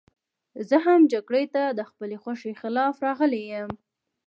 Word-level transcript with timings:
زه 0.69 0.77
هم 0.85 1.01
جګړې 1.13 1.45
ته 1.53 1.63
د 1.77 1.79
خپلې 1.89 2.15
خوښې 2.23 2.53
خلاف 2.61 2.95
راغلی 3.07 3.41
یم 3.53 3.71